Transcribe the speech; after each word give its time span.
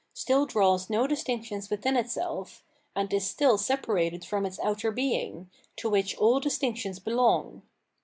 711 0.15 0.57
The 0.57 0.57
Artijicef 0.57 0.57
still 0.57 0.59
draws 0.59 0.89
no 1.03 1.07
distinctions 1.07 1.69
within 1.69 1.95
itself, 1.95 2.63
and 2.95 3.13
is 3.13 3.27
still 3.27 3.59
separated 3.59 4.25
from 4.25 4.47
its 4.47 4.59
outer 4.63 4.89
being, 4.91 5.51
to 5.75 5.91
which 5.91 6.15
aU 6.19 6.39
distinctions 6.39 6.97
belong. 6.97 7.61